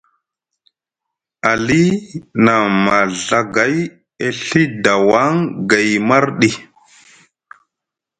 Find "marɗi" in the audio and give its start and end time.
6.07-6.49